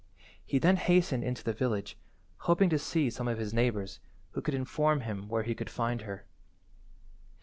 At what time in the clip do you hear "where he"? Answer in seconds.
5.29-5.53